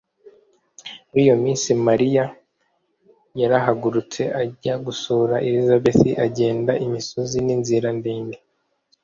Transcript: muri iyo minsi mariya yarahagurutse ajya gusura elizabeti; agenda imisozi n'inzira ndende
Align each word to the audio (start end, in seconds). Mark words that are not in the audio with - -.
muri 1.09 1.19
iyo 1.25 1.35
minsi 1.43 1.69
mariya 1.87 2.23
yarahagurutse 3.39 4.21
ajya 4.41 4.73
gusura 4.85 5.35
elizabeti; 5.47 6.09
agenda 6.25 6.71
imisozi 6.85 7.37
n'inzira 7.45 7.87
ndende 7.99 8.37